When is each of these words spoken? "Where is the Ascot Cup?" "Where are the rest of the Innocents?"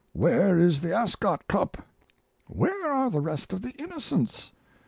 "Where 0.13 0.57
is 0.57 0.81
the 0.81 0.95
Ascot 0.95 1.47
Cup?" 1.47 1.77
"Where 2.47 2.91
are 2.91 3.11
the 3.11 3.19
rest 3.21 3.53
of 3.53 3.61
the 3.61 3.69
Innocents?" 3.79 4.51